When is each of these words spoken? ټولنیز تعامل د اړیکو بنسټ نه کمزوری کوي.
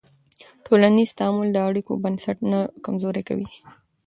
ټولنیز 0.65 1.09
تعامل 1.19 1.47
د 1.53 1.57
اړیکو 1.69 1.93
بنسټ 2.03 2.37
نه 2.51 2.59
کمزوری 2.85 3.23
کوي. 3.29 3.47